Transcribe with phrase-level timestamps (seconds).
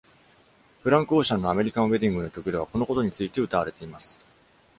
[0.81, 4.19] フランク・オーシャンの「アメリカン・ウェディング」の曲では、このことについて歌われています。